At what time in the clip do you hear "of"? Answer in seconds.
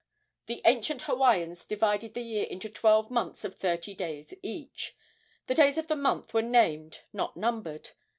3.43-3.55, 5.77-5.89